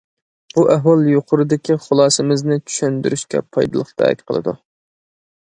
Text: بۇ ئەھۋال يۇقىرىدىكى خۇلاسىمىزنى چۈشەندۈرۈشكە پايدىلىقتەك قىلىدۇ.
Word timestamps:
بۇ 0.53 0.61
ئەھۋال 0.75 1.03
يۇقىرىدىكى 1.09 1.75
خۇلاسىمىزنى 1.83 2.57
چۈشەندۈرۈشكە 2.65 3.43
پايدىلىقتەك 3.59 4.27
قىلىدۇ. 4.27 4.57